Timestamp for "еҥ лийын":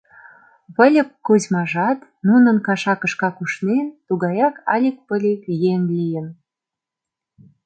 5.71-6.27